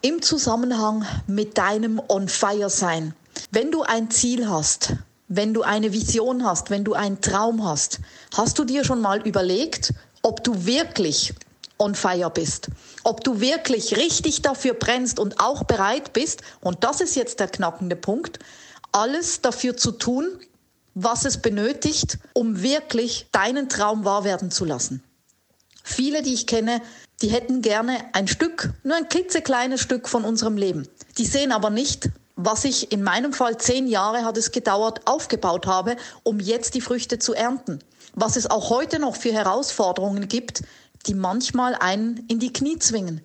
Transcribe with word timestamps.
Im 0.00 0.22
Zusammenhang 0.22 1.04
mit 1.26 1.58
deinem 1.58 2.00
On-Fire-Sein. 2.08 3.14
Wenn 3.50 3.72
du 3.72 3.82
ein 3.82 4.10
Ziel 4.10 4.48
hast, 4.48 4.94
wenn 5.26 5.54
du 5.54 5.62
eine 5.62 5.92
Vision 5.92 6.44
hast, 6.44 6.70
wenn 6.70 6.84
du 6.84 6.94
einen 6.94 7.20
Traum 7.20 7.64
hast, 7.64 8.00
hast 8.34 8.58
du 8.58 8.64
dir 8.64 8.84
schon 8.84 9.00
mal 9.00 9.20
überlegt, 9.26 9.92
ob 10.22 10.44
du 10.44 10.66
wirklich 10.66 11.34
on 11.78 11.94
fire 11.94 12.30
bist, 12.30 12.70
ob 13.04 13.22
du 13.24 13.40
wirklich 13.40 13.96
richtig 13.96 14.42
dafür 14.42 14.74
brennst 14.74 15.18
und 15.18 15.40
auch 15.40 15.64
bereit 15.64 16.12
bist, 16.12 16.42
und 16.60 16.84
das 16.84 17.00
ist 17.00 17.14
jetzt 17.14 17.40
der 17.40 17.48
knackende 17.48 17.96
Punkt, 17.96 18.38
alles 18.92 19.40
dafür 19.42 19.76
zu 19.76 19.92
tun, 19.92 20.26
was 20.94 21.24
es 21.24 21.38
benötigt, 21.38 22.18
um 22.32 22.62
wirklich 22.62 23.28
deinen 23.32 23.68
Traum 23.68 24.04
wahr 24.04 24.24
werden 24.24 24.50
zu 24.50 24.64
lassen. 24.64 25.02
Viele, 25.90 26.20
die 26.20 26.34
ich 26.34 26.46
kenne, 26.46 26.82
die 27.22 27.28
hätten 27.28 27.62
gerne 27.62 27.96
ein 28.12 28.28
Stück, 28.28 28.74
nur 28.84 28.94
ein 28.94 29.08
klitzekleines 29.08 29.80
Stück 29.80 30.06
von 30.06 30.22
unserem 30.22 30.58
Leben. 30.58 30.86
Die 31.16 31.24
sehen 31.24 31.50
aber 31.50 31.70
nicht, 31.70 32.10
was 32.36 32.66
ich 32.66 32.92
in 32.92 33.02
meinem 33.02 33.32
Fall 33.32 33.56
zehn 33.56 33.86
Jahre 33.86 34.22
hat 34.22 34.36
es 34.36 34.52
gedauert, 34.52 35.06
aufgebaut 35.06 35.66
habe, 35.66 35.96
um 36.24 36.40
jetzt 36.40 36.74
die 36.74 36.82
Früchte 36.82 37.18
zu 37.18 37.32
ernten. 37.32 37.78
Was 38.14 38.36
es 38.36 38.50
auch 38.50 38.68
heute 38.68 38.98
noch 38.98 39.16
für 39.16 39.32
Herausforderungen 39.32 40.28
gibt, 40.28 40.60
die 41.06 41.14
manchmal 41.14 41.74
einen 41.74 42.26
in 42.28 42.38
die 42.38 42.52
Knie 42.52 42.78
zwingen. 42.78 43.22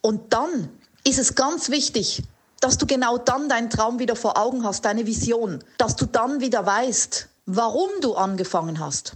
Und 0.00 0.32
dann 0.32 0.68
ist 1.02 1.18
es 1.18 1.34
ganz 1.34 1.70
wichtig, 1.70 2.22
dass 2.60 2.78
du 2.78 2.86
genau 2.86 3.18
dann 3.18 3.48
deinen 3.48 3.68
Traum 3.68 3.98
wieder 3.98 4.14
vor 4.14 4.38
Augen 4.38 4.64
hast, 4.64 4.84
deine 4.84 5.06
Vision, 5.06 5.58
dass 5.76 5.96
du 5.96 6.06
dann 6.06 6.40
wieder 6.40 6.64
weißt, 6.64 7.26
warum 7.46 7.90
du 8.00 8.14
angefangen 8.14 8.78
hast 8.78 9.14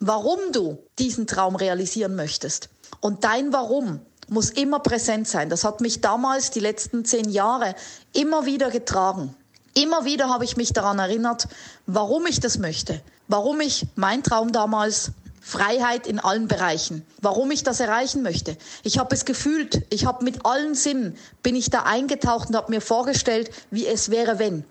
warum 0.00 0.38
du 0.52 0.78
diesen 0.98 1.26
Traum 1.26 1.54
realisieren 1.54 2.16
möchtest. 2.16 2.70
Und 3.00 3.24
dein 3.24 3.52
Warum 3.52 4.00
muss 4.28 4.50
immer 4.50 4.78
präsent 4.80 5.28
sein. 5.28 5.50
Das 5.50 5.64
hat 5.64 5.80
mich 5.80 6.00
damals 6.00 6.50
die 6.50 6.60
letzten 6.60 7.04
zehn 7.04 7.28
Jahre 7.28 7.74
immer 8.12 8.46
wieder 8.46 8.70
getragen. 8.70 9.34
Immer 9.74 10.04
wieder 10.04 10.28
habe 10.28 10.44
ich 10.44 10.56
mich 10.56 10.72
daran 10.72 10.98
erinnert, 10.98 11.48
warum 11.86 12.26
ich 12.26 12.40
das 12.40 12.58
möchte, 12.58 13.00
warum 13.28 13.60
ich 13.60 13.86
mein 13.96 14.22
Traum 14.22 14.52
damals 14.52 15.12
Freiheit 15.40 16.06
in 16.06 16.18
allen 16.20 16.48
Bereichen, 16.48 17.04
warum 17.20 17.50
ich 17.50 17.64
das 17.64 17.80
erreichen 17.80 18.22
möchte. 18.22 18.56
Ich 18.82 18.98
habe 18.98 19.14
es 19.14 19.24
gefühlt, 19.24 19.82
ich 19.90 20.06
habe 20.06 20.24
mit 20.24 20.44
allen 20.44 20.74
Sinnen, 20.74 21.16
bin 21.42 21.56
ich 21.56 21.70
da 21.70 21.82
eingetaucht 21.82 22.48
und 22.50 22.56
habe 22.56 22.70
mir 22.70 22.80
vorgestellt, 22.80 23.50
wie 23.70 23.86
es 23.86 24.10
wäre, 24.10 24.38
wenn. 24.38 24.64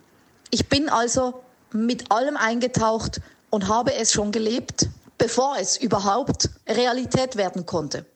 Ich 0.52 0.70
bin 0.70 0.90
also 0.90 1.42
mit 1.72 2.12
allem 2.12 2.38
eingetaucht 2.38 3.20
und 3.50 3.68
habe 3.68 3.94
es 3.96 4.14
schon 4.14 4.32
gelebt 4.32 4.88
bevor 5.20 5.58
es 5.60 5.78
überhaupt 5.78 6.50
Realität 6.68 7.36
werden 7.36 7.68
konnte. 7.68 8.08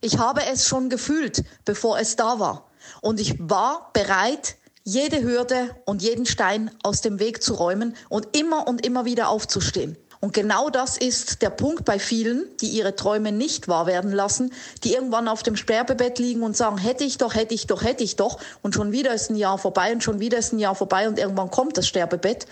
Ich 0.00 0.18
habe 0.18 0.42
es 0.46 0.68
schon 0.68 0.88
gefühlt, 0.88 1.42
bevor 1.64 1.98
es 1.98 2.14
da 2.14 2.38
war. 2.38 2.70
Und 3.00 3.18
ich 3.18 3.34
war 3.38 3.90
bereit, 3.92 4.56
jede 4.84 5.22
Hürde 5.22 5.70
und 5.84 6.02
jeden 6.02 6.26
Stein 6.26 6.70
aus 6.82 7.00
dem 7.00 7.18
Weg 7.18 7.42
zu 7.42 7.54
räumen 7.54 7.96
und 8.08 8.36
immer 8.36 8.66
und 8.68 8.84
immer 8.84 9.04
wieder 9.04 9.28
aufzustehen. 9.28 9.96
Und 10.18 10.34
genau 10.34 10.70
das 10.70 10.98
ist 10.98 11.42
der 11.42 11.50
Punkt 11.50 11.84
bei 11.84 11.98
vielen, 11.98 12.46
die 12.60 12.68
ihre 12.68 12.94
Träume 12.94 13.32
nicht 13.32 13.66
wahr 13.66 13.86
werden 13.86 14.12
lassen, 14.12 14.52
die 14.84 14.94
irgendwann 14.94 15.26
auf 15.26 15.42
dem 15.42 15.56
Sterbebett 15.56 16.20
liegen 16.20 16.42
und 16.42 16.56
sagen, 16.56 16.78
hätte 16.78 17.02
ich 17.02 17.18
doch, 17.18 17.34
hätte 17.34 17.54
ich 17.54 17.66
doch, 17.66 17.82
hätte 17.82 18.04
ich 18.04 18.14
doch. 18.14 18.38
Und 18.62 18.72
schon 18.72 18.92
wieder 18.92 19.12
ist 19.14 19.30
ein 19.30 19.36
Jahr 19.36 19.58
vorbei 19.58 19.92
und 19.92 20.04
schon 20.04 20.20
wieder 20.20 20.38
ist 20.38 20.52
ein 20.52 20.60
Jahr 20.60 20.76
vorbei 20.76 21.08
und 21.08 21.18
irgendwann 21.18 21.50
kommt 21.50 21.76
das 21.76 21.88
Sterbebett. 21.88 22.46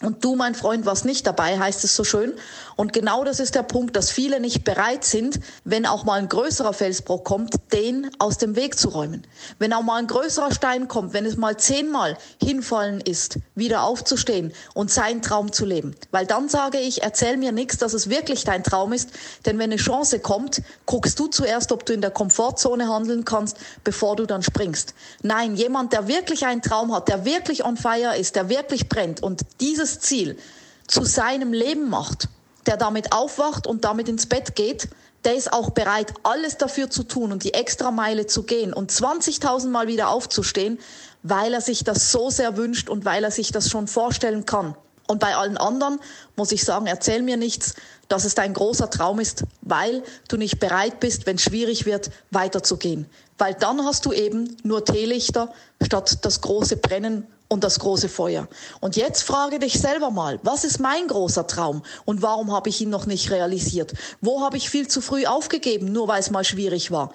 Und 0.00 0.24
du, 0.24 0.34
mein 0.34 0.56
Freund, 0.56 0.86
warst 0.86 1.04
nicht 1.04 1.24
dabei, 1.24 1.56
heißt 1.56 1.84
es 1.84 1.94
so 1.94 2.02
schön. 2.02 2.34
Und 2.74 2.92
genau 2.92 3.22
das 3.22 3.38
ist 3.38 3.54
der 3.54 3.62
Punkt, 3.62 3.94
dass 3.94 4.10
viele 4.10 4.40
nicht 4.40 4.64
bereit 4.64 5.04
sind, 5.04 5.38
wenn 5.62 5.86
auch 5.86 6.02
mal 6.02 6.18
ein 6.18 6.28
größerer 6.28 6.72
Felsbruch 6.72 7.22
kommt, 7.22 7.54
den 7.72 8.10
aus 8.18 8.36
dem 8.36 8.56
Weg 8.56 8.76
zu 8.76 8.88
räumen. 8.88 9.24
Wenn 9.60 9.72
auch 9.72 9.82
mal 9.82 10.00
ein 10.00 10.08
größerer 10.08 10.52
Stein 10.52 10.88
kommt, 10.88 11.12
wenn 11.12 11.24
es 11.24 11.36
mal 11.36 11.56
zehnmal 11.56 12.18
hinfallen 12.42 13.00
ist, 13.00 13.38
wieder 13.54 13.84
aufzustehen 13.84 14.52
und 14.74 14.90
seinen 14.90 15.22
Traum 15.22 15.52
zu 15.52 15.64
leben. 15.64 15.94
Weil 16.10 16.26
dann 16.26 16.48
sage 16.48 16.78
ich, 16.78 17.04
erzähl 17.04 17.36
mir 17.36 17.52
nichts, 17.52 17.78
dass 17.78 17.94
es 17.94 18.10
wirklich 18.10 18.42
dein 18.42 18.64
Traum 18.64 18.92
ist. 18.92 19.10
Denn 19.46 19.60
wenn 19.60 19.70
eine 19.70 19.76
Chance 19.76 20.18
kommt, 20.18 20.60
guckst 20.86 21.20
du 21.20 21.28
zuerst, 21.28 21.70
ob 21.70 21.86
du 21.86 21.92
in 21.92 22.00
der 22.00 22.10
Komfortzone 22.10 22.88
handeln 22.88 23.24
kannst, 23.24 23.58
bevor 23.84 24.16
du 24.16 24.26
dann 24.26 24.42
springst. 24.42 24.94
Nein, 25.22 25.54
jemand, 25.54 25.92
der 25.92 26.08
wirklich 26.08 26.44
einen 26.46 26.62
Traum 26.62 26.92
hat, 26.92 27.06
der 27.06 27.24
wirklich 27.24 27.64
on 27.64 27.76
fire 27.76 28.16
ist, 28.18 28.34
der 28.34 28.48
wirklich 28.48 28.88
brennt 28.88 29.22
und 29.22 29.42
diese 29.60 29.83
dieses 29.84 30.00
Ziel 30.00 30.38
zu 30.86 31.04
seinem 31.04 31.52
Leben 31.52 31.88
macht, 31.90 32.28
der 32.66 32.76
damit 32.76 33.12
aufwacht 33.12 33.66
und 33.66 33.84
damit 33.84 34.08
ins 34.08 34.26
Bett 34.26 34.56
geht, 34.56 34.88
der 35.24 35.34
ist 35.34 35.52
auch 35.52 35.70
bereit, 35.70 36.12
alles 36.22 36.58
dafür 36.58 36.90
zu 36.90 37.02
tun 37.02 37.32
und 37.32 37.44
die 37.44 37.54
extra 37.54 37.90
Meile 37.90 38.26
zu 38.26 38.42
gehen 38.42 38.72
und 38.72 38.90
20.000 38.90 39.68
Mal 39.68 39.86
wieder 39.86 40.08
aufzustehen, 40.08 40.78
weil 41.22 41.54
er 41.54 41.60
sich 41.60 41.84
das 41.84 42.12
so 42.12 42.30
sehr 42.30 42.56
wünscht 42.56 42.88
und 42.90 43.04
weil 43.04 43.24
er 43.24 43.30
sich 43.30 43.50
das 43.52 43.70
schon 43.70 43.88
vorstellen 43.88 44.44
kann. 44.44 44.74
Und 45.06 45.20
bei 45.20 45.36
allen 45.36 45.58
anderen 45.58 46.00
muss 46.36 46.52
ich 46.52 46.64
sagen, 46.64 46.86
erzähl 46.86 47.22
mir 47.22 47.36
nichts, 47.36 47.74
dass 48.08 48.24
es 48.24 48.34
dein 48.34 48.54
großer 48.54 48.88
Traum 48.88 49.20
ist, 49.20 49.44
weil 49.60 50.02
du 50.28 50.36
nicht 50.38 50.60
bereit 50.60 51.00
bist, 51.00 51.26
wenn 51.26 51.36
es 51.36 51.42
schwierig 51.42 51.84
wird, 51.84 52.10
weiterzugehen. 52.30 53.06
Weil 53.36 53.54
dann 53.54 53.84
hast 53.84 54.06
du 54.06 54.12
eben 54.12 54.56
nur 54.62 54.84
Teelichter 54.84 55.52
statt 55.82 56.18
das 56.22 56.40
große 56.40 56.78
Brennen 56.78 57.26
und 57.48 57.64
das 57.64 57.78
große 57.78 58.08
Feuer. 58.08 58.48
Und 58.80 58.96
jetzt 58.96 59.22
frage 59.22 59.58
dich 59.58 59.78
selber 59.78 60.10
mal, 60.10 60.40
was 60.42 60.64
ist 60.64 60.80
mein 60.80 61.08
großer 61.08 61.46
Traum 61.46 61.82
und 62.04 62.22
warum 62.22 62.52
habe 62.52 62.68
ich 62.68 62.80
ihn 62.80 62.90
noch 62.90 63.06
nicht 63.06 63.30
realisiert? 63.30 63.92
Wo 64.20 64.40
habe 64.40 64.56
ich 64.56 64.70
viel 64.70 64.88
zu 64.88 65.00
früh 65.00 65.26
aufgegeben, 65.26 65.92
nur 65.92 66.08
weil 66.08 66.20
es 66.20 66.30
mal 66.30 66.44
schwierig 66.44 66.90
war? 66.90 67.12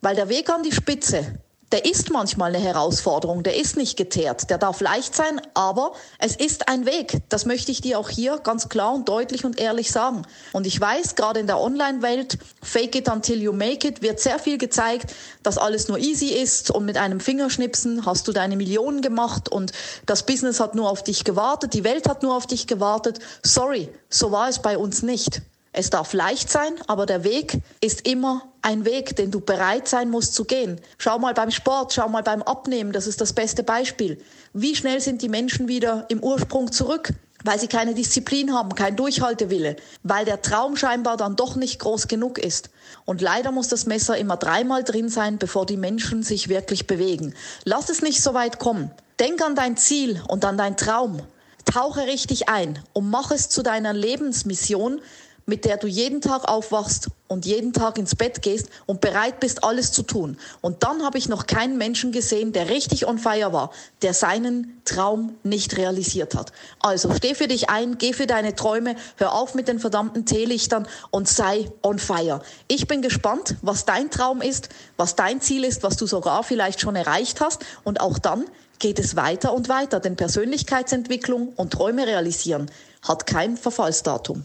Weil 0.00 0.16
der 0.16 0.28
Weg 0.28 0.50
an 0.50 0.62
die 0.62 0.72
Spitze, 0.72 1.38
der 1.72 1.84
ist 1.84 2.10
manchmal 2.10 2.54
eine 2.54 2.64
Herausforderung, 2.64 3.42
der 3.42 3.56
ist 3.56 3.76
nicht 3.76 3.96
geteert, 3.96 4.50
der 4.50 4.58
darf 4.58 4.80
leicht 4.80 5.14
sein, 5.14 5.40
aber 5.54 5.92
es 6.18 6.36
ist 6.36 6.68
ein 6.68 6.86
Weg. 6.86 7.18
Das 7.28 7.46
möchte 7.46 7.72
ich 7.72 7.80
dir 7.80 7.98
auch 7.98 8.08
hier 8.08 8.38
ganz 8.38 8.68
klar 8.68 8.94
und 8.94 9.08
deutlich 9.08 9.44
und 9.44 9.58
ehrlich 9.58 9.90
sagen. 9.90 10.22
Und 10.52 10.66
ich 10.66 10.80
weiß, 10.80 11.14
gerade 11.14 11.40
in 11.40 11.46
der 11.46 11.58
Online-Welt, 11.58 12.38
fake 12.62 12.96
it 12.96 13.08
until 13.08 13.42
you 13.42 13.52
make 13.52 13.86
it, 13.86 14.02
wird 14.02 14.20
sehr 14.20 14.38
viel 14.38 14.58
gezeigt, 14.58 15.14
dass 15.42 15.58
alles 15.58 15.88
nur 15.88 15.98
easy 15.98 16.28
ist 16.28 16.70
und 16.70 16.84
mit 16.84 16.96
einem 16.96 17.20
Fingerschnipsen 17.20 18.06
hast 18.06 18.28
du 18.28 18.32
deine 18.32 18.56
Millionen 18.56 19.02
gemacht 19.02 19.48
und 19.48 19.72
das 20.06 20.26
Business 20.26 20.60
hat 20.60 20.74
nur 20.74 20.90
auf 20.90 21.02
dich 21.02 21.24
gewartet, 21.24 21.74
die 21.74 21.84
Welt 21.84 22.08
hat 22.08 22.22
nur 22.22 22.36
auf 22.36 22.46
dich 22.46 22.66
gewartet. 22.66 23.18
Sorry, 23.42 23.88
so 24.08 24.30
war 24.30 24.48
es 24.48 24.60
bei 24.60 24.78
uns 24.78 25.02
nicht. 25.02 25.42
Es 25.76 25.90
darf 25.90 26.12
leicht 26.12 26.50
sein, 26.50 26.72
aber 26.86 27.04
der 27.04 27.24
Weg 27.24 27.58
ist 27.80 28.06
immer 28.06 28.42
ein 28.62 28.84
Weg, 28.84 29.16
den 29.16 29.32
du 29.32 29.40
bereit 29.40 29.88
sein 29.88 30.08
musst 30.08 30.32
zu 30.32 30.44
gehen. 30.44 30.80
Schau 30.98 31.18
mal 31.18 31.34
beim 31.34 31.50
Sport, 31.50 31.92
schau 31.92 32.08
mal 32.08 32.22
beim 32.22 32.42
Abnehmen, 32.42 32.92
das 32.92 33.08
ist 33.08 33.20
das 33.20 33.32
beste 33.32 33.64
Beispiel. 33.64 34.22
Wie 34.52 34.76
schnell 34.76 35.00
sind 35.00 35.20
die 35.20 35.28
Menschen 35.28 35.66
wieder 35.66 36.06
im 36.10 36.22
Ursprung 36.22 36.70
zurück? 36.70 37.12
Weil 37.42 37.58
sie 37.58 37.66
keine 37.66 37.92
Disziplin 37.92 38.54
haben, 38.54 38.76
kein 38.76 38.94
Durchhaltewille, 38.94 39.74
weil 40.04 40.24
der 40.24 40.42
Traum 40.42 40.76
scheinbar 40.76 41.16
dann 41.16 41.34
doch 41.34 41.56
nicht 41.56 41.80
groß 41.80 42.06
genug 42.06 42.38
ist. 42.38 42.70
Und 43.04 43.20
leider 43.20 43.50
muss 43.50 43.66
das 43.66 43.84
Messer 43.84 44.16
immer 44.16 44.36
dreimal 44.36 44.84
drin 44.84 45.08
sein, 45.08 45.38
bevor 45.38 45.66
die 45.66 45.76
Menschen 45.76 46.22
sich 46.22 46.48
wirklich 46.48 46.86
bewegen. 46.86 47.34
Lass 47.64 47.88
es 47.88 48.00
nicht 48.00 48.22
so 48.22 48.32
weit 48.32 48.60
kommen. 48.60 48.92
Denk 49.18 49.42
an 49.42 49.56
dein 49.56 49.76
Ziel 49.76 50.22
und 50.28 50.44
an 50.44 50.56
dein 50.56 50.76
Traum. 50.76 51.20
Tauche 51.64 52.06
richtig 52.06 52.48
ein 52.48 52.78
und 52.92 53.10
mach 53.10 53.32
es 53.32 53.48
zu 53.48 53.62
deiner 53.62 53.92
Lebensmission, 53.92 55.00
mit 55.46 55.64
der 55.64 55.76
du 55.76 55.86
jeden 55.86 56.20
Tag 56.20 56.48
aufwachst 56.48 57.08
und 57.28 57.46
jeden 57.46 57.72
Tag 57.72 57.98
ins 57.98 58.14
Bett 58.14 58.42
gehst 58.42 58.68
und 58.86 59.00
bereit 59.00 59.40
bist, 59.40 59.64
alles 59.64 59.92
zu 59.92 60.02
tun. 60.02 60.38
Und 60.60 60.82
dann 60.82 61.02
habe 61.02 61.18
ich 61.18 61.28
noch 61.28 61.46
keinen 61.46 61.76
Menschen 61.76 62.12
gesehen, 62.12 62.52
der 62.52 62.70
richtig 62.70 63.06
on 63.06 63.18
fire 63.18 63.52
war, 63.52 63.70
der 64.02 64.14
seinen 64.14 64.80
Traum 64.84 65.36
nicht 65.42 65.76
realisiert 65.76 66.34
hat. 66.34 66.52
Also 66.80 67.12
steh 67.14 67.34
für 67.34 67.48
dich 67.48 67.70
ein, 67.70 67.98
geh 67.98 68.12
für 68.12 68.26
deine 68.26 68.54
Träume, 68.54 68.96
hör 69.16 69.34
auf 69.34 69.54
mit 69.54 69.68
den 69.68 69.78
verdammten 69.78 70.26
Teelichtern 70.26 70.86
und 71.10 71.28
sei 71.28 71.70
on 71.82 71.98
fire. 71.98 72.40
Ich 72.68 72.86
bin 72.86 73.02
gespannt, 73.02 73.56
was 73.62 73.84
dein 73.84 74.10
Traum 74.10 74.40
ist, 74.40 74.68
was 74.96 75.16
dein 75.16 75.40
Ziel 75.40 75.64
ist, 75.64 75.82
was 75.82 75.96
du 75.96 76.06
sogar 76.06 76.42
vielleicht 76.42 76.80
schon 76.80 76.96
erreicht 76.96 77.40
hast. 77.40 77.64
Und 77.84 78.00
auch 78.00 78.18
dann 78.18 78.44
geht 78.78 78.98
es 78.98 79.16
weiter 79.16 79.52
und 79.52 79.68
weiter, 79.68 80.00
denn 80.00 80.16
Persönlichkeitsentwicklung 80.16 81.52
und 81.56 81.72
Träume 81.72 82.06
realisieren 82.06 82.70
hat 83.02 83.26
kein 83.26 83.56
Verfallsdatum. 83.56 84.44